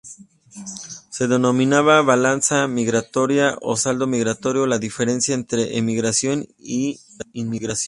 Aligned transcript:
Se 1.11 1.27
denomina 1.27 1.81
balanza 2.11 2.67
migratoria 2.67 3.45
o 3.71 3.71
saldo 3.83 4.05
migratorio 4.15 4.63
a 4.63 4.67
la 4.73 4.79
diferencia 4.87 5.35
entre 5.35 5.77
emigración 5.77 6.37
e 6.79 6.97
inmigración. 7.33 7.79